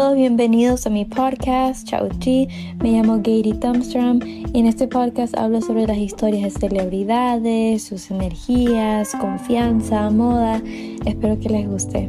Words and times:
todos, 0.00 0.16
bienvenidos 0.16 0.86
a 0.86 0.90
mi 0.90 1.04
podcast, 1.04 1.86
Chao 1.86 2.08
Chi. 2.20 2.48
Me 2.82 2.92
llamo 2.92 3.18
Gary 3.18 3.52
Thumbstrom 3.52 4.18
y 4.24 4.58
en 4.58 4.64
este 4.64 4.88
podcast 4.88 5.36
hablo 5.36 5.60
sobre 5.60 5.86
las 5.86 5.98
historias 5.98 6.54
de 6.54 6.60
celebridades, 6.60 7.84
sus 7.84 8.10
energías, 8.10 9.12
confianza, 9.20 10.08
moda. 10.08 10.62
Espero 11.04 11.38
que 11.38 11.50
les 11.50 11.68
guste. 11.68 12.08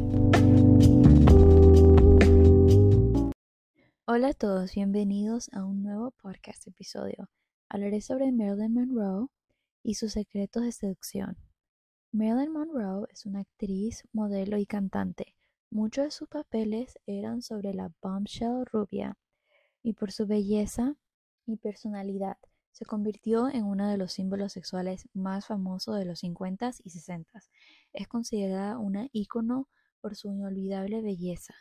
Hola 4.06 4.28
a 4.28 4.34
todos, 4.34 4.74
bienvenidos 4.74 5.50
a 5.52 5.62
un 5.62 5.82
nuevo 5.82 6.12
podcast 6.12 6.66
episodio. 6.66 7.28
Hablaré 7.68 8.00
sobre 8.00 8.32
Marilyn 8.32 8.72
Monroe 8.72 9.26
y 9.82 9.96
sus 9.96 10.12
secretos 10.12 10.62
de 10.62 10.72
seducción. 10.72 11.36
Marilyn 12.10 12.54
Monroe 12.54 13.06
es 13.12 13.26
una 13.26 13.40
actriz, 13.40 14.02
modelo 14.14 14.56
y 14.56 14.64
cantante 14.64 15.36
Muchos 15.72 16.04
de 16.04 16.10
sus 16.10 16.28
papeles 16.28 16.98
eran 17.06 17.40
sobre 17.40 17.72
la 17.72 17.90
bombshell 18.02 18.66
rubia, 18.66 19.16
y 19.82 19.94
por 19.94 20.12
su 20.12 20.26
belleza 20.26 20.96
y 21.46 21.56
personalidad 21.56 22.36
se 22.72 22.84
convirtió 22.84 23.48
en 23.48 23.64
uno 23.64 23.88
de 23.88 23.96
los 23.96 24.12
símbolos 24.12 24.52
sexuales 24.52 25.08
más 25.14 25.46
famosos 25.46 25.96
de 25.96 26.04
los 26.04 26.18
50 26.18 26.72
y 26.84 26.90
60 26.90 27.40
Es 27.94 28.06
considerada 28.06 28.76
una 28.76 29.08
ícono 29.12 29.70
por 30.02 30.14
su 30.14 30.30
inolvidable 30.30 31.00
belleza, 31.00 31.54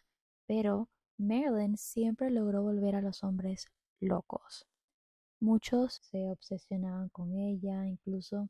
pero 0.45 0.89
Marilyn 1.17 1.77
siempre 1.77 2.31
logró 2.31 2.63
volver 2.63 2.95
a 2.95 3.01
los 3.01 3.23
hombres 3.23 3.71
locos. 4.01 4.67
Muchos 5.39 6.01
se 6.03 6.29
obsesionaban 6.29 7.07
con 7.07 7.33
ella, 7.37 7.87
incluso 7.87 8.49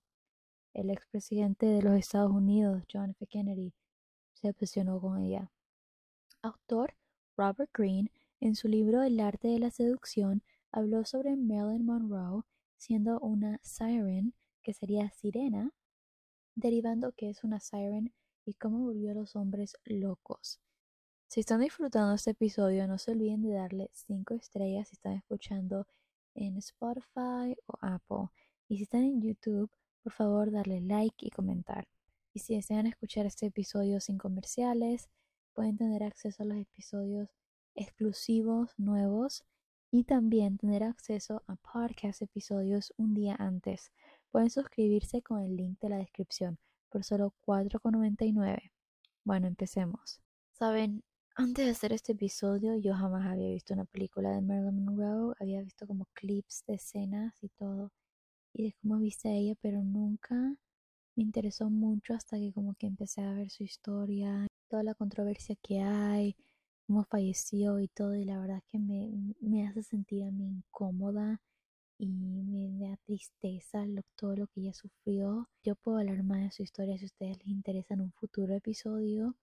el 0.74 0.90
expresidente 0.90 1.68
de 1.68 1.84
los 1.84 1.94
Estados 1.94 2.32
Unidos, 2.32 2.82
John 2.92 3.12
F. 3.12 3.28
Kennedy, 3.28 3.76
se 4.42 4.50
obsesionó 4.50 5.00
con 5.00 5.20
ella. 5.20 5.52
Autor 6.42 6.96
Robert 7.38 7.70
Greene, 7.74 8.12
en 8.40 8.56
su 8.56 8.68
libro 8.68 9.04
El 9.04 9.20
arte 9.20 9.48
de 9.48 9.60
la 9.60 9.70
seducción, 9.70 10.44
habló 10.72 11.06
sobre 11.06 11.36
Marilyn 11.36 11.86
Monroe 11.86 12.44
siendo 12.78 13.20
una 13.20 13.60
siren, 13.62 14.34
que 14.64 14.74
sería 14.74 15.12
sirena, 15.12 15.72
derivando 16.56 17.12
que 17.12 17.30
es 17.30 17.44
una 17.44 17.60
siren 17.60 18.12
y 18.44 18.56
cómo 18.56 18.80
volvió 18.80 19.12
a 19.12 19.14
los 19.14 19.36
hombres 19.36 19.78
locos. 19.86 20.60
Si 21.28 21.40
están 21.40 21.62
disfrutando 21.62 22.16
este 22.16 22.32
episodio, 22.32 22.88
no 22.88 22.98
se 22.98 23.12
olviden 23.12 23.44
de 23.44 23.54
darle 23.54 23.90
5 23.94 24.34
estrellas 24.34 24.90
si 24.90 24.96
están 24.96 25.14
escuchando 25.14 25.88
en 26.34 26.58
Spotify 26.58 27.56
o 27.68 27.78
Apple. 27.82 28.30
Y 28.68 28.78
si 28.78 28.84
están 28.84 29.04
en 29.04 29.22
YouTube, 29.22 29.70
por 30.02 30.12
favor 30.12 30.52
darle 30.52 30.82
like 30.82 31.26
y 31.26 31.30
comentar. 31.30 31.88
Y 32.34 32.40
si 32.40 32.56
desean 32.56 32.88
escuchar 32.88 33.26
este 33.26 33.48
episodio 33.48 34.00
sin 34.00 34.18
comerciales, 34.18 35.10
pueden 35.54 35.78
tener 35.78 36.04
acceso 36.04 36.44
a 36.44 36.46
los 36.46 36.58
episodios 36.58 37.30
exclusivos 37.76 38.72
nuevos 38.78 39.44
y 39.92 40.06
también 40.06 40.58
tener 40.58 40.84
acceso 40.84 41.44
a 41.48 41.56
podcast 41.58 42.22
episodios 42.22 42.94
un 42.98 43.14
día 43.14 43.36
antes. 43.38 43.92
Pueden 44.32 44.50
suscribirse 44.50 45.22
con 45.22 45.42
el 45.42 45.58
link 45.58 45.80
de 45.82 45.90
la 45.90 45.98
descripción 45.98 46.58
por 46.90 47.04
solo 47.04 47.34
$4,99. 47.46 48.72
Bueno, 49.26 49.48
empecemos. 49.48 50.22
Saben, 50.54 51.04
antes 51.36 51.66
de 51.66 51.72
hacer 51.72 51.92
este 51.92 52.14
episodio 52.14 52.78
yo 52.78 52.94
jamás 52.94 53.26
había 53.26 53.50
visto 53.50 53.74
una 53.74 53.86
película 53.86 54.32
de 54.32 54.42
Marilyn 54.42 54.86
Monroe, 54.86 55.36
había 55.40 55.62
visto 55.62 55.86
como 55.86 56.08
clips 56.14 56.64
de 56.66 56.76
escenas 56.76 57.44
y 57.44 57.50
todo 57.50 57.92
y 58.54 58.64
de 58.64 58.74
cómo 58.82 59.00
viste 59.00 59.30
a 59.30 59.34
ella, 59.34 59.56
pero 59.62 59.84
nunca 59.84 60.56
me 61.16 61.24
interesó 61.24 61.70
mucho 61.70 62.14
hasta 62.14 62.38
que 62.38 62.54
como 62.54 62.74
que 62.76 62.88
empecé 62.88 63.22
a 63.22 63.34
ver 63.34 63.50
su 63.50 63.64
historia, 63.64 64.48
toda 64.70 64.84
la 64.84 64.96
controversia 64.96 65.56
que 65.62 65.82
hay, 65.82 66.36
cómo 66.88 67.04
falleció 67.04 67.80
y 67.80 67.88
todo, 67.88 68.16
y 68.16 68.26
la 68.26 68.40
verdad 68.40 68.64
que 68.68 68.80
me, 68.80 69.12
me 69.42 69.68
hace 69.68 69.84
sentir 69.84 70.24
a 70.24 70.32
mí 70.32 70.48
incómoda 70.48 71.42
y 71.98 72.08
me 72.08 72.90
da 72.90 72.98
tristeza 72.98 73.86
todo 74.16 74.36
lo 74.36 74.48
que 74.48 74.62
ella 74.62 74.74
sufrió. 74.74 75.50
Yo 75.64 75.76
puedo 75.76 76.00
hablar 76.00 76.24
más 76.24 76.42
de 76.42 76.52
su 76.52 76.64
historia 76.64 76.98
si 76.98 77.06
a 77.06 77.08
ustedes 77.08 77.38
les 77.38 77.48
interesa 77.48 77.94
en 77.94 78.02
un 78.02 78.12
futuro 78.14 78.56
episodio, 78.56 79.36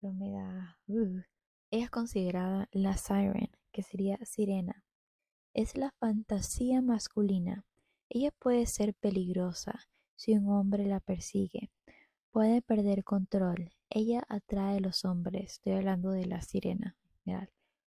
pero 0.00 0.12
me 0.12 0.32
da... 0.32 0.78
Ella 1.70 1.84
es 1.84 1.90
considerada 1.90 2.68
la 2.72 2.96
siren, 2.96 3.50
que 3.70 3.82
sería 3.82 4.18
sirena. 4.24 4.84
Es 5.54 5.76
la 5.76 5.92
fantasía 5.92 6.82
masculina. 6.82 7.64
Ella 8.08 8.30
puede 8.32 8.66
ser 8.66 8.94
peligrosa 8.94 9.88
si 10.22 10.34
un 10.34 10.48
hombre 10.50 10.86
la 10.86 11.00
persigue. 11.00 11.72
Puede 12.30 12.62
perder 12.62 13.02
control. 13.02 13.72
Ella 13.90 14.22
atrae 14.28 14.76
a 14.76 14.80
los 14.80 15.04
hombres. 15.04 15.54
Estoy 15.54 15.72
hablando 15.72 16.12
de 16.12 16.26
la 16.26 16.42
sirena. 16.42 16.96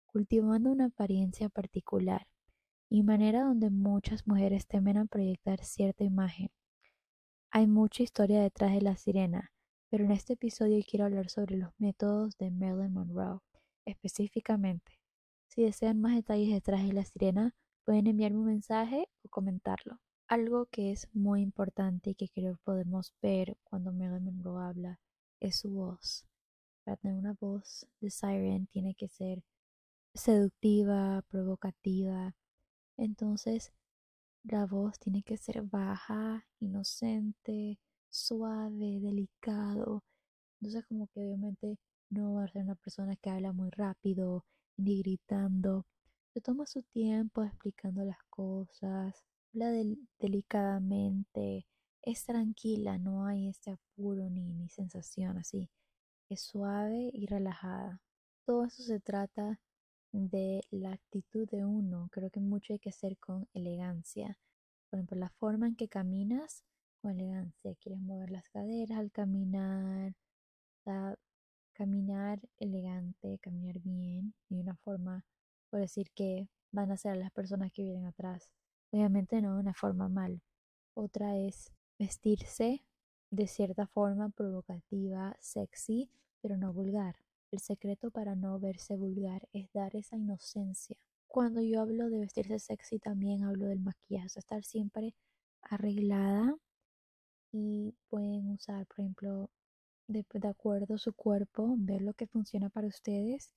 cultivando 0.06 0.72
una 0.72 0.86
apariencia 0.86 1.48
particular 1.48 2.26
y 2.88 3.04
manera 3.04 3.44
donde 3.44 3.70
muchas 3.70 4.26
mujeres 4.26 4.66
temen 4.66 4.96
a 4.96 5.04
proyectar 5.04 5.62
cierta 5.62 6.02
imagen. 6.02 6.50
Hay 7.52 7.68
mucha 7.68 8.02
historia 8.02 8.42
detrás 8.42 8.72
de 8.72 8.82
la 8.82 8.96
sirena, 8.96 9.52
pero 9.88 10.04
en 10.04 10.10
este 10.10 10.32
episodio 10.32 10.82
quiero 10.88 11.04
hablar 11.04 11.30
sobre 11.30 11.56
los 11.56 11.70
métodos 11.78 12.36
de 12.38 12.50
Marilyn 12.50 12.92
Monroe, 12.92 13.38
específicamente. 13.84 14.98
Si 15.46 15.62
desean 15.62 16.00
más 16.00 16.16
detalles 16.16 16.50
detrás 16.50 16.84
de 16.84 16.92
la 16.92 17.04
sirena, 17.04 17.54
pueden 17.84 18.08
enviarme 18.08 18.38
un 18.38 18.46
mensaje 18.46 19.08
o 19.22 19.28
comentarlo. 19.28 20.00
Algo 20.28 20.66
que 20.66 20.90
es 20.90 21.08
muy 21.12 21.40
importante 21.40 22.10
y 22.10 22.14
que 22.16 22.28
creo 22.28 22.58
podemos 22.64 23.14
ver 23.22 23.56
cuando 23.62 23.92
Marilyn 23.92 24.24
Monroe 24.24 24.64
habla 24.64 24.98
es 25.38 25.60
su 25.60 25.70
voz. 25.70 26.26
Para 26.82 26.96
tener 26.96 27.16
una 27.16 27.34
voz 27.34 27.86
de 28.00 28.10
siren 28.10 28.66
tiene 28.66 28.96
que 28.96 29.06
ser 29.08 29.44
seductiva, 30.14 31.22
provocativa. 31.28 32.34
Entonces, 32.96 33.72
la 34.42 34.66
voz 34.66 34.98
tiene 34.98 35.22
que 35.22 35.36
ser 35.36 35.62
baja, 35.62 36.44
inocente, 36.58 37.78
suave, 38.08 38.98
delicado. 39.00 40.02
Entonces, 40.60 40.84
como 40.88 41.06
que 41.06 41.20
obviamente 41.20 41.78
no 42.10 42.34
va 42.34 42.44
a 42.44 42.48
ser 42.48 42.62
una 42.62 42.74
persona 42.74 43.14
que 43.14 43.30
habla 43.30 43.52
muy 43.52 43.70
rápido 43.70 44.44
ni 44.76 44.98
gritando. 45.02 45.86
Se 46.34 46.40
toma 46.40 46.66
su 46.66 46.82
tiempo 46.82 47.44
explicando 47.44 48.02
las 48.04 48.18
cosas, 48.28 49.24
habla 49.56 49.72
delicadamente, 50.18 51.66
es 52.02 52.24
tranquila, 52.24 52.98
no 52.98 53.24
hay 53.24 53.48
este 53.48 53.70
apuro 53.70 54.28
ni, 54.28 54.52
ni 54.52 54.68
sensación 54.68 55.38
así, 55.38 55.70
es 56.28 56.42
suave 56.42 57.10
y 57.12 57.26
relajada. 57.26 58.02
Todo 58.44 58.66
eso 58.66 58.82
se 58.82 59.00
trata 59.00 59.58
de 60.12 60.60
la 60.70 60.92
actitud 60.92 61.48
de 61.48 61.64
uno, 61.64 62.08
creo 62.12 62.30
que 62.30 62.40
mucho 62.40 62.74
hay 62.74 62.78
que 62.78 62.90
hacer 62.90 63.16
con 63.18 63.48
elegancia. 63.54 64.38
Por 64.90 64.98
ejemplo, 64.98 65.18
la 65.18 65.30
forma 65.30 65.66
en 65.68 65.76
que 65.76 65.88
caminas 65.88 66.62
con 67.00 67.12
elegancia, 67.12 67.74
quieres 67.76 68.00
mover 68.00 68.30
las 68.30 68.48
caderas 68.50 68.98
al 68.98 69.10
caminar, 69.10 70.14
caminar 71.72 72.40
elegante, 72.58 73.38
caminar 73.40 73.78
bien, 73.80 74.34
y 74.50 74.60
una 74.60 74.76
forma, 74.76 75.24
por 75.70 75.80
decir 75.80 76.10
que 76.14 76.48
van 76.72 76.90
a 76.90 76.96
ser 76.98 77.16
las 77.16 77.30
personas 77.30 77.72
que 77.72 77.82
vienen 77.82 78.04
atrás 78.04 78.52
Obviamente 78.90 79.40
no 79.42 79.54
de 79.54 79.60
una 79.60 79.74
forma 79.74 80.08
mal. 80.08 80.40
Otra 80.94 81.36
es 81.36 81.72
vestirse 81.98 82.82
de 83.30 83.46
cierta 83.46 83.86
forma 83.86 84.30
provocativa, 84.30 85.36
sexy, 85.40 86.10
pero 86.40 86.56
no 86.56 86.72
vulgar. 86.72 87.16
El 87.50 87.60
secreto 87.60 88.10
para 88.10 88.34
no 88.34 88.58
verse 88.58 88.96
vulgar 88.96 89.48
es 89.52 89.72
dar 89.72 89.94
esa 89.96 90.16
inocencia. 90.16 90.96
Cuando 91.26 91.60
yo 91.60 91.80
hablo 91.80 92.08
de 92.08 92.20
vestirse 92.20 92.58
sexy 92.58 92.98
también 92.98 93.44
hablo 93.44 93.66
del 93.66 93.80
maquillaje, 93.80 94.38
estar 94.38 94.64
siempre 94.64 95.14
arreglada 95.62 96.56
y 97.52 97.94
pueden 98.08 98.50
usar, 98.50 98.86
por 98.86 99.00
ejemplo, 99.00 99.50
de, 100.08 100.24
de 100.32 100.48
acuerdo 100.48 100.94
a 100.94 100.98
su 100.98 101.12
cuerpo, 101.12 101.74
ver 101.78 102.02
lo 102.02 102.14
que 102.14 102.26
funciona 102.26 102.68
para 102.70 102.86
ustedes 102.86 103.50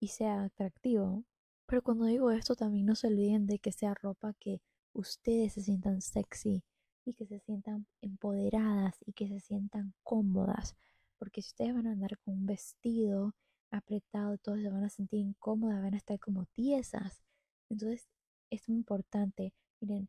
y 0.00 0.08
sea 0.08 0.44
atractivo. 0.44 1.24
Pero 1.68 1.82
cuando 1.82 2.06
digo 2.06 2.30
esto, 2.30 2.56
también 2.56 2.86
no 2.86 2.94
se 2.94 3.08
olviden 3.08 3.46
de 3.46 3.58
que 3.58 3.72
sea 3.72 3.92
ropa 3.92 4.32
que 4.40 4.62
ustedes 4.94 5.52
se 5.52 5.60
sientan 5.60 6.00
sexy 6.00 6.64
y 7.04 7.12
que 7.12 7.26
se 7.26 7.40
sientan 7.40 7.86
empoderadas 8.00 8.96
y 9.04 9.12
que 9.12 9.28
se 9.28 9.38
sientan 9.38 9.92
cómodas. 10.02 10.76
Porque 11.18 11.42
si 11.42 11.48
ustedes 11.48 11.74
van 11.74 11.86
a 11.86 11.92
andar 11.92 12.16
con 12.20 12.34
un 12.34 12.46
vestido 12.46 13.34
apretado, 13.70 14.38
todos 14.38 14.62
se 14.62 14.70
van 14.70 14.82
a 14.82 14.88
sentir 14.88 15.20
incómodas, 15.20 15.82
van 15.82 15.92
a 15.92 15.98
estar 15.98 16.18
como 16.18 16.46
tiesas. 16.46 17.22
Entonces 17.68 18.08
es 18.48 18.66
muy 18.66 18.78
importante. 18.78 19.52
Miren, 19.80 20.08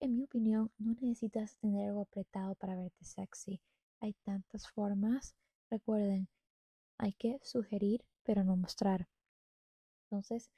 en 0.00 0.16
mi 0.16 0.24
opinión, 0.24 0.72
no 0.76 0.94
necesitas 0.94 1.56
tener 1.58 1.86
algo 1.86 2.00
apretado 2.00 2.56
para 2.56 2.74
verte 2.74 3.04
sexy. 3.04 3.60
Hay 4.00 4.14
tantas 4.24 4.68
formas. 4.68 5.36
Recuerden, 5.70 6.28
hay 6.98 7.12
que 7.12 7.38
sugerir, 7.44 8.04
pero 8.24 8.42
no 8.42 8.56
mostrar. 8.56 9.06
Entonces, 10.10 10.50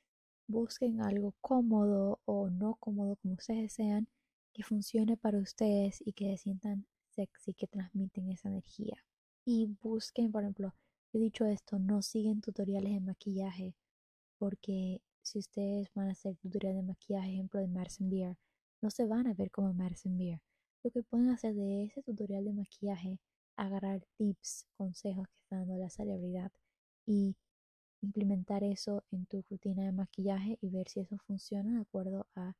busquen 0.52 1.00
algo 1.00 1.34
cómodo 1.40 2.20
o 2.26 2.50
no 2.50 2.76
cómodo 2.76 3.16
como 3.16 3.34
ustedes 3.34 3.62
desean 3.62 4.06
que 4.52 4.62
funcione 4.62 5.16
para 5.16 5.38
ustedes 5.38 6.02
y 6.04 6.12
que 6.12 6.26
se 6.30 6.36
sientan 6.44 6.86
sexy, 7.10 7.54
que 7.54 7.66
transmiten 7.66 8.30
esa 8.30 8.48
energía. 8.48 8.96
Y 9.44 9.74
busquen, 9.82 10.30
por 10.30 10.42
ejemplo, 10.42 10.74
he 11.12 11.18
dicho 11.18 11.46
esto, 11.46 11.78
no 11.78 12.02
siguen 12.02 12.40
tutoriales 12.40 12.92
de 12.92 13.00
maquillaje 13.00 13.74
porque 14.38 15.00
si 15.22 15.38
ustedes 15.38 15.88
van 15.94 16.08
a 16.08 16.12
hacer 16.12 16.36
tutorial 16.36 16.74
de 16.74 16.82
maquillaje, 16.82 17.32
ejemplo 17.32 17.60
de 17.60 17.68
Madison 17.68 18.10
Beer, 18.10 18.36
no 18.82 18.90
se 18.90 19.06
van 19.06 19.26
a 19.26 19.34
ver 19.34 19.50
como 19.50 19.72
Madison 19.72 20.18
Beer. 20.18 20.40
Lo 20.82 20.90
que 20.90 21.02
pueden 21.02 21.30
hacer 21.30 21.54
de 21.54 21.84
ese 21.84 22.02
tutorial 22.02 22.44
de 22.44 22.52
maquillaje, 22.52 23.20
agarrar 23.56 24.02
tips, 24.18 24.66
consejos 24.76 25.28
que 25.28 25.38
está 25.42 25.56
dando 25.56 25.76
la 25.78 25.88
celebridad 25.88 26.50
y 27.06 27.36
implementar 28.02 28.64
eso 28.64 29.04
en 29.10 29.26
tu 29.26 29.42
rutina 29.48 29.84
de 29.84 29.92
maquillaje 29.92 30.58
y 30.60 30.70
ver 30.70 30.88
si 30.88 31.00
eso 31.00 31.16
funciona 31.26 31.74
de 31.76 31.80
acuerdo 31.82 32.26
a 32.34 32.54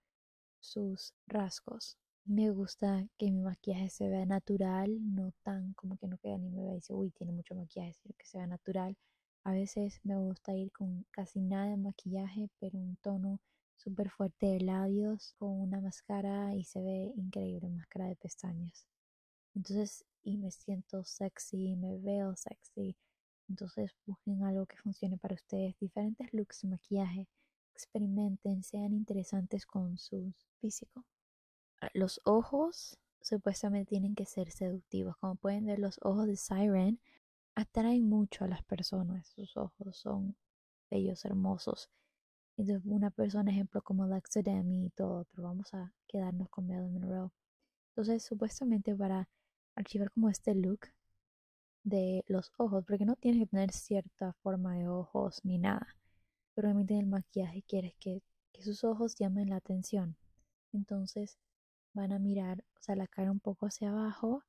sus 0.61 1.15
rasgos. 1.27 1.99
Me 2.25 2.51
gusta 2.51 3.07
que 3.19 3.31
mi 3.31 3.43
maquillaje 3.43 3.89
se 3.91 4.09
vea 4.09 4.25
natural, 4.27 4.91
no 5.15 5.33
tan 5.43 5.75
como 5.75 5.97
que 5.99 6.07
no 6.09 6.19
queda 6.19 6.39
ni 6.39 6.51
me 6.51 6.63
vea 6.63 6.73
y 6.73 6.77
dice, 6.77 6.95
uy, 6.95 7.11
tiene 7.11 7.33
mucho 7.33 7.55
maquillaje, 7.55 7.93
sino 7.95 8.15
que 8.17 8.27
se 8.27 8.39
vea 8.39 8.47
natural. 8.47 8.97
A 9.45 9.53
veces 9.53 10.01
me 10.05 10.17
gusta 10.17 10.55
ir 10.55 10.71
con 10.73 11.05
casi 11.11 11.41
nada 11.41 11.67
de 11.71 11.77
maquillaje, 11.77 12.49
pero 12.61 12.79
un 12.79 12.97
tono 12.97 13.41
súper 13.77 14.11
fuerte 14.11 14.47
de 14.47 14.61
labios, 14.61 15.35
con 15.39 15.61
una 15.61 15.81
máscara 15.81 16.55
y 16.55 16.65
se 16.65 16.81
ve 16.81 17.13
increíble, 17.17 17.69
máscara 17.69 18.07
de 18.07 18.17
pestañas. 18.17 18.87
Entonces, 19.55 20.05
y 20.23 20.37
me 20.39 20.51
siento 20.51 21.05
sexy, 21.05 21.77
me 21.77 21.99
veo 21.99 22.37
sexy. 22.37 22.97
Entonces, 23.49 23.95
busquen 24.07 24.43
algo 24.45 24.67
que 24.67 24.77
funcione 24.77 25.19
para 25.19 25.35
ustedes, 25.35 25.79
diferentes 25.79 26.33
looks 26.33 26.65
maquillaje, 26.65 27.29
experimenten, 27.75 28.63
sean 28.63 28.93
interesantes 28.93 29.67
con 29.67 29.99
su 29.99 30.33
físico. 30.61 31.05
Ah, 31.81 31.91
los 31.95 32.21
ojos 32.25 32.99
supuestamente 33.21 33.91
tienen 33.91 34.15
que 34.15 34.27
ser 34.27 34.51
seductivos. 34.51 35.17
Como 35.19 35.37
pueden 35.37 35.67
ver, 35.67 35.79
los 35.79 35.99
ojos 36.03 36.27
de 36.27 36.37
Siren 36.37 37.01
atraen 37.55 38.09
mucho 38.09 38.45
a 38.45 38.49
las 38.49 38.63
personas. 38.65 39.29
Sus 39.29 39.57
ojos 39.57 39.97
son 39.97 40.37
bellos, 40.91 41.25
hermosos. 41.25 41.91
Entonces, 42.57 42.85
una 42.85 43.11
persona, 43.11 43.51
ejemplo, 43.51 43.83
como 43.83 44.05
Alexa 44.05 44.43
Demi 44.43 44.87
y 44.87 44.91
todo, 44.91 45.25
pero 45.31 45.45
vamos 45.45 45.73
a 45.75 45.93
quedarnos 46.07 46.49
con 46.51 46.67
Marilyn 46.67 46.93
Monroe. 46.93 47.31
Entonces, 47.91 48.23
supuestamente 48.25 48.95
para 48.95 49.29
archivar 49.75 50.11
como 50.13 50.29
este 50.29 50.55
look 50.55 50.89
de 51.85 52.25
los 52.29 52.53
ojos, 52.59 52.85
porque 52.87 53.05
no 53.05 53.17
tienes 53.17 53.43
que 53.43 53.47
tener 53.47 53.73
cierta 53.73 54.33
forma 54.43 54.77
de 54.77 54.89
ojos 54.89 55.41
ni 55.45 55.59
nada, 55.59 55.87
pero 56.55 56.69
obviamente 56.69 56.95
en 56.95 57.01
el 57.01 57.07
maquillaje 57.07 57.63
quieres 57.63 57.95
que, 57.99 58.23
que 58.53 58.63
sus 58.63 58.85
ojos 58.85 59.15
llamen 59.17 59.51
la 59.51 59.57
atención. 59.57 60.17
Entonces, 60.73 61.39
van 61.95 62.13
a 62.13 62.19
mirar, 62.19 62.65
o 62.79 62.83
sea, 62.83 62.97
la 62.97 63.07
cara 63.07 63.31
un 63.31 63.41
poco 63.41 63.67
hacia 63.67 63.91
abajo, 63.91 64.45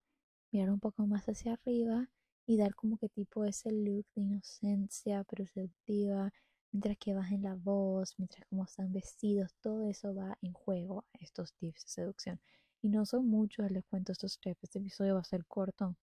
mirar 0.51 0.69
un 0.71 0.79
poco 0.79 1.05
más 1.07 1.25
hacia 1.27 1.53
arriba 1.53 2.09
y 2.45 2.57
dar 2.57 2.75
como 2.75 2.97
que 2.97 3.09
tipo 3.09 3.45
ese 3.45 3.71
look 3.71 4.05
de 4.15 4.21
inocencia, 4.21 5.23
pero 5.25 5.45
seductiva, 5.47 6.31
mientras 6.71 6.97
que 6.97 7.13
bajen 7.13 7.43
la 7.43 7.55
voz, 7.55 8.15
mientras 8.17 8.45
como 8.47 8.65
están 8.65 8.91
vestidos, 8.91 9.53
todo 9.61 9.83
eso 9.89 10.13
va 10.13 10.37
en 10.41 10.53
juego 10.53 11.05
estos 11.19 11.53
tips 11.53 11.83
de 11.85 11.89
seducción. 11.89 12.41
Y 12.81 12.89
no 12.89 13.05
son 13.05 13.27
muchos, 13.27 13.71
les 13.71 13.85
cuento 13.85 14.11
estos 14.11 14.39
tips, 14.39 14.63
este 14.63 14.79
episodio 14.79 15.15
va 15.15 15.21
a 15.21 15.23
ser 15.23 15.45
corto, 15.45 15.95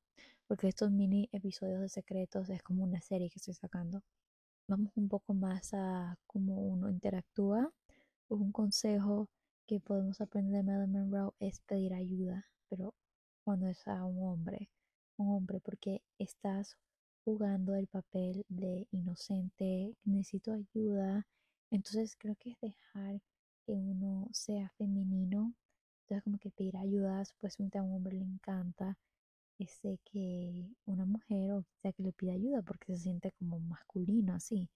porque 0.51 0.67
estos 0.67 0.91
mini 0.91 1.29
episodios 1.31 1.81
de 1.81 1.89
secretos 1.89 2.51
es 2.51 2.61
como 2.65 2.83
una 2.83 3.01
serie 3.01 3.31
que 3.31 3.39
estoy 3.39 3.55
sacando. 3.55 4.03
Vamos 4.67 4.91
un 4.97 5.09
poco 5.09 5.33
más 5.33 5.73
a 5.75 6.19
cómo 6.27 6.57
uno 6.57 6.91
interactúa, 6.91 7.73
un 8.29 8.51
consejo 8.51 9.29
que 9.65 9.79
podemos 9.79 10.21
aprender 10.21 10.55
de 10.55 10.63
Marilyn 10.65 10.91
Monroe 10.91 11.35
es 11.39 11.61
pedir 11.61 11.95
ayuda, 11.95 12.49
pero 12.69 12.95
cuando 13.45 13.69
es 13.69 13.87
a 13.87 14.05
un 14.05 14.27
hombre, 14.27 14.73
un 15.19 15.37
hombre, 15.37 15.61
porque 15.61 16.03
estás 16.19 16.77
jugando 17.25 17.77
el 17.77 17.87
papel 17.87 18.45
de 18.49 18.89
inocente, 18.91 19.95
necesito 20.03 20.53
ayuda, 20.53 21.29
entonces 21.71 22.17
creo 22.19 22.35
que 22.35 22.51
es 22.51 22.61
dejar 22.61 23.23
que 23.65 23.75
uno 23.75 24.27
sea 24.33 24.69
femenino, 24.71 25.55
entonces 26.01 26.25
como 26.25 26.39
que 26.39 26.51
pedir 26.51 26.77
ayuda, 26.77 27.25
supuestamente 27.25 27.79
a 27.79 27.85
un 27.85 27.95
hombre 27.95 28.17
le 28.17 28.25
encanta 28.25 28.99
ese 29.61 29.99
que 30.05 30.67
una 30.87 31.05
mujer 31.05 31.53
o 31.53 31.65
sea 31.83 31.93
que 31.93 32.03
le 32.03 32.13
pida 32.13 32.33
ayuda 32.33 32.63
porque 32.63 32.95
se 32.95 33.03
siente 33.03 33.33
como 33.33 33.59
masculino 33.61 34.35
así. 34.35 34.69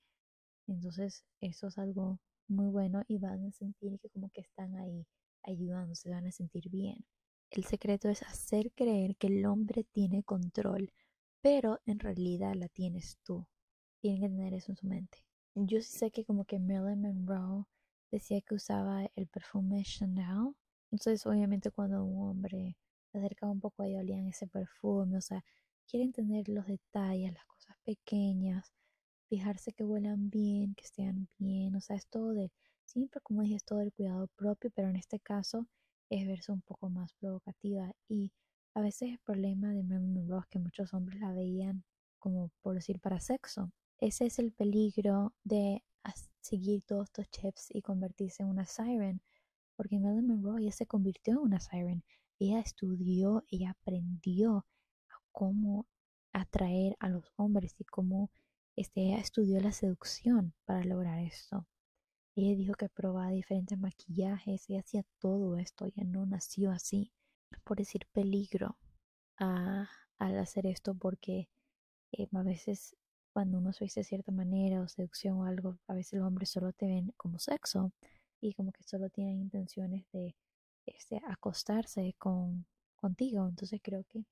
Entonces 0.66 1.25
eso 1.40 1.69
es 1.69 1.78
algo 1.78 2.20
muy 2.48 2.69
bueno 2.69 3.02
y 3.08 3.19
van 3.19 3.46
a 3.46 3.52
sentir 3.52 3.98
que 4.00 4.10
como 4.10 4.31
que 4.31 4.42
están 4.42 4.76
ahí 4.76 5.06
ayudando, 5.42 5.94
se 5.94 6.10
van 6.10 6.26
a 6.26 6.32
sentir 6.32 6.69
bien. 6.70 7.04
El 7.50 7.64
secreto 7.64 8.08
es 8.08 8.22
hacer 8.22 8.72
creer 8.72 9.16
que 9.16 9.28
el 9.28 9.46
hombre 9.46 9.84
tiene 9.84 10.22
control, 10.22 10.92
pero 11.40 11.81
en 11.86 11.98
realidad 11.98 12.54
la 12.54 12.69
tienes 12.69 13.19
tú. 13.22 13.46
Tienen 14.00 14.22
que 14.22 14.28
tener 14.28 14.54
eso 14.54 14.72
en 14.72 14.76
su 14.76 14.86
mente. 14.86 15.25
Yo 15.54 15.81
sí 15.81 15.98
sé 15.98 16.10
que 16.10 16.25
como 16.25 16.44
que 16.44 16.58
Marilyn 16.58 17.00
Monroe 17.00 17.64
decía 18.10 18.40
que 18.40 18.54
usaba 18.54 19.08
el 19.14 19.28
perfume 19.28 19.82
Chanel. 19.84 20.54
Entonces 20.90 21.25
obviamente 21.26 21.70
cuando 21.70 22.04
un 22.04 22.28
hombre 22.28 22.76
se 23.14 23.19
acercaba 23.25 23.52
un 23.52 23.61
poco 23.61 23.84
ella 23.84 24.00
olían 24.00 24.26
ese 24.26 24.46
perfume, 24.46 25.16
o 25.16 25.20
sea, 25.20 25.44
quieren 25.87 26.12
tener 26.12 26.49
los 26.49 26.66
detalles, 26.66 27.32
las 27.32 27.44
cosas 27.46 27.76
pequeñas, 27.84 28.72
fijarse 29.28 29.72
que 29.72 29.84
huelan 29.84 30.31
bien, 30.31 30.75
que 30.75 30.84
estén 30.84 31.28
bien, 31.38 31.76
o 31.76 31.81
sea, 31.81 31.96
es 31.96 32.06
todo 32.08 32.32
de, 32.34 32.50
siempre 32.84 33.20
como 33.22 33.43
dije, 33.43 33.56
es 33.56 33.64
todo 33.64 33.81
el 33.81 33.93
cuidado 33.93 34.28
propio, 34.37 34.70
pero 34.75 34.88
en 34.88 34.96
este 34.96 35.20
caso 35.20 35.66
es 36.11 36.26
verse 36.26 36.52
un 36.52 36.62
poco 36.62 36.90
más 36.90 37.12
provocativa 37.14 37.94
y 38.08 38.32
a 38.75 38.81
veces 38.81 39.11
el 39.11 39.19
problema 39.20 39.72
de 39.72 39.84
Marilyn 39.84 40.14
Monroe 40.14 40.40
es 40.40 40.46
que 40.49 40.58
muchos 40.58 40.93
hombres 40.94 41.20
la 41.20 41.32
veían 41.32 41.84
como 42.19 42.50
por 42.62 42.75
decir 42.75 42.99
para 43.00 43.20
sexo. 43.20 43.70
Ese 43.99 44.26
es 44.26 44.38
el 44.38 44.50
peligro 44.52 45.32
de 45.44 45.84
seguir 46.40 46.82
todos 46.82 47.05
estos 47.05 47.31
chips 47.31 47.69
y 47.70 47.82
convertirse 47.82 48.43
en 48.43 48.50
una 48.50 48.67
siren, 48.67 49.22
porque 49.76 49.99
Marilyn 49.99 50.26
Monroe 50.26 50.64
ya 50.64 50.72
se 50.72 50.87
convirtió 50.87 51.34
en 51.34 51.38
una 51.38 51.60
siren. 51.60 52.05
Ella 52.38 52.60
estudió, 52.60 53.44
ella 53.48 53.70
aprendió 53.70 54.66
a 55.08 55.20
cómo 55.32 55.86
atraer 56.32 56.96
a 57.00 57.08
los 57.08 57.32
hombres 57.36 57.75
y 57.78 57.84
cómo 57.84 58.31
este, 58.76 59.14
estudió 59.14 59.60
la 59.60 59.72
seducción 59.72 60.54
para 60.64 60.84
lograr 60.84 61.20
esto. 61.20 61.66
Ella 62.36 62.56
dijo 62.56 62.75
que 62.75 62.88
probaba 62.88 63.31
diferentes 63.31 63.78
maquillajes, 63.78 64.69
y 64.69 64.76
hacía 64.76 65.04
todo 65.20 65.56
esto, 65.56 65.86
ella 65.86 66.04
no 66.04 66.26
nació 66.26 66.72
así, 66.72 67.12
por 67.62 67.78
decir 67.78 68.06
peligro 68.12 68.76
al 69.36 70.38
hacer 70.38 70.67
esto, 70.67 70.94
porque 70.94 71.48
eh, 72.12 72.29
a 72.32 72.43
veces 72.43 72.96
cuando 73.32 73.58
uno 73.58 73.72
se 73.72 73.84
dice 73.84 74.00
de 74.00 74.05
cierta 74.05 74.32
manera 74.32 74.81
o 74.81 74.88
seducción 74.88 75.38
o 75.38 75.44
algo, 75.44 75.79
a 75.88 75.94
veces 75.94 76.19
los 76.19 76.26
hombres 76.26 76.50
solo 76.50 76.72
te 76.72 76.86
ven 76.86 77.12
como 77.17 77.38
sexo 77.38 77.93
y 78.41 78.55
como 78.55 78.72
que 78.72 78.82
solo 78.84 79.10
tienen 79.10 79.41
intenciones 79.41 80.06
de 80.12 80.36
este, 80.86 81.20
acostarse 81.26 82.14
con, 82.19 82.67
contigo. 82.96 83.46
Entonces 83.48 83.81
creo 83.82 84.05
que 84.05 84.24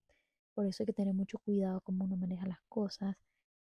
por 0.54 0.66
eso 0.66 0.82
hay 0.82 0.86
que 0.86 0.92
tener 0.92 1.14
mucho 1.14 1.38
cuidado 1.38 1.80
cómo 1.80 2.04
uno 2.04 2.16
maneja 2.16 2.46
las 2.46 2.62
cosas 2.68 3.16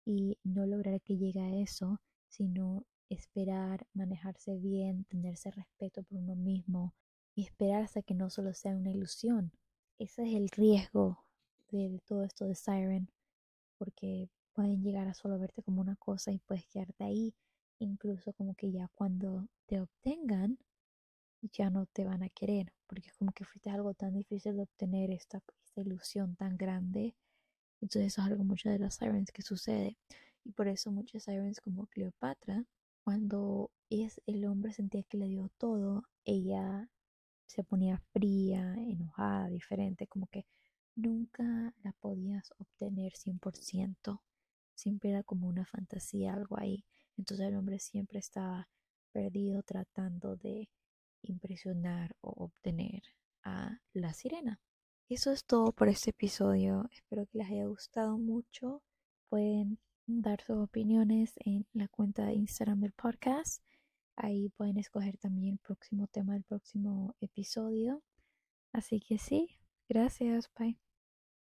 y 0.05 0.37
no 0.43 0.65
lograr 0.65 1.01
que 1.01 1.17
llegue 1.17 1.41
a 1.41 1.55
eso, 1.61 2.01
sino 2.27 2.85
esperar, 3.09 3.85
manejarse 3.93 4.57
bien, 4.57 5.05
tenerse 5.05 5.51
respeto 5.51 6.03
por 6.03 6.17
uno 6.17 6.35
mismo 6.35 6.93
y 7.35 7.43
esperar 7.43 7.83
hasta 7.83 8.01
que 8.01 8.13
no 8.13 8.29
solo 8.29 8.53
sea 8.53 8.75
una 8.75 8.91
ilusión. 8.91 9.51
Ese 9.99 10.23
es 10.23 10.33
el 10.35 10.49
riesgo 10.49 11.23
de, 11.69 12.01
todo 12.05 12.23
esto 12.23 12.45
de 12.45 12.55
Siren, 12.55 13.09
porque 13.77 14.29
pueden 14.53 14.81
llegar 14.81 15.07
a 15.07 15.13
solo 15.13 15.37
verte 15.39 15.61
como 15.63 15.81
una 15.81 15.95
cosa 15.95 16.31
y 16.31 16.39
puedes 16.39 16.65
quedarte 16.67 17.03
ahí, 17.03 17.33
incluso 17.79 18.33
como 18.33 18.55
que 18.55 18.71
ya 18.71 18.89
cuando 18.95 19.47
te 19.67 19.79
obtengan, 19.79 20.57
ya 21.41 21.69
no 21.69 21.85
te 21.87 22.05
van 22.05 22.23
a 22.23 22.29
querer, 22.29 22.73
porque 22.87 23.11
como 23.17 23.31
que 23.31 23.45
fuiste 23.45 23.69
algo 23.69 23.93
tan 23.93 24.13
difícil 24.13 24.55
de 24.55 24.63
obtener 24.63 25.11
esta, 25.11 25.41
esta 25.65 25.81
ilusión 25.81 26.35
tan 26.35 26.57
grande 26.57 27.15
entonces 27.81 28.13
eso 28.13 28.21
es 28.21 28.27
algo 28.27 28.43
mucho 28.43 28.69
de 28.69 28.79
las 28.79 28.95
sirens 28.95 29.31
que 29.31 29.41
sucede. 29.41 29.97
Y 30.43 30.51
por 30.51 30.67
eso 30.67 30.91
muchas 30.91 31.23
sirens 31.23 31.59
como 31.59 31.87
Cleopatra, 31.87 32.65
cuando 33.03 33.71
es, 33.89 34.21
el 34.27 34.45
hombre 34.45 34.71
sentía 34.73 35.03
que 35.03 35.17
le 35.17 35.27
dio 35.27 35.49
todo, 35.57 36.03
ella 36.23 36.89
se 37.47 37.63
ponía 37.63 37.97
fría, 38.13 38.75
enojada, 38.77 39.47
diferente, 39.49 40.07
como 40.07 40.27
que 40.27 40.45
nunca 40.95 41.73
la 41.83 41.91
podías 41.93 42.53
obtener 42.59 43.13
100%. 43.13 44.21
Siempre 44.75 45.09
era 45.09 45.23
como 45.23 45.47
una 45.47 45.65
fantasía, 45.65 46.33
algo 46.33 46.57
ahí. 46.59 46.85
Entonces 47.17 47.47
el 47.47 47.55
hombre 47.55 47.79
siempre 47.79 48.19
estaba 48.19 48.69
perdido 49.11 49.63
tratando 49.63 50.37
de 50.37 50.69
impresionar 51.23 52.15
o 52.21 52.29
obtener 52.45 53.03
a 53.43 53.79
la 53.93 54.13
sirena. 54.13 54.59
Eso 55.09 55.31
es 55.31 55.45
todo 55.45 55.71
por 55.73 55.89
este 55.89 56.11
episodio. 56.11 56.87
Espero 56.91 57.25
que 57.25 57.39
les 57.39 57.49
haya 57.49 57.65
gustado 57.65 58.17
mucho. 58.17 58.81
Pueden 59.29 59.79
dar 60.07 60.41
sus 60.41 60.57
opiniones 60.57 61.33
en 61.45 61.65
la 61.73 61.87
cuenta 61.87 62.25
de 62.25 62.33
Instagram 62.33 62.81
del 62.81 62.93
podcast. 62.93 63.63
Ahí 64.15 64.49
pueden 64.49 64.77
escoger 64.77 65.17
también 65.17 65.53
el 65.53 65.59
próximo 65.59 66.07
tema 66.07 66.33
del 66.33 66.43
próximo 66.43 67.15
episodio. 67.19 68.03
Así 68.73 68.99
que 69.01 69.17
sí, 69.17 69.59
gracias, 69.89 70.49
bye. 70.57 70.90